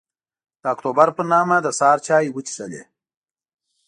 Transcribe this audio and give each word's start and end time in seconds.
د 0.61 0.63
اکتوبر 0.73 1.07
پر 1.17 1.23
نهمه 1.31 1.57
د 1.61 1.67
سهار 1.79 1.97
چای 2.07 2.25
وڅښلې. 2.31 2.83